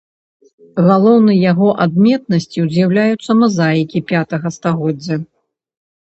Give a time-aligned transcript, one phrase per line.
[0.85, 5.15] Галоўнай яго адметнасцю з'яўляюцца мазаікі пятага стагоддзя.